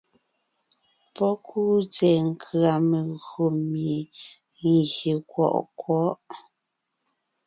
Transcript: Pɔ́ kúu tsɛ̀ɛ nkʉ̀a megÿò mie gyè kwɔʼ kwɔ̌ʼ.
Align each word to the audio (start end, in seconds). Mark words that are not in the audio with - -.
Pɔ́ 1.15 1.31
kúu 1.47 1.77
tsɛ̀ɛ 1.93 2.19
nkʉ̀a 2.29 2.73
megÿò 2.89 3.45
mie 3.69 3.99
gyè 4.93 5.13
kwɔʼ 5.29 5.57
kwɔ̌ʼ. 5.79 6.19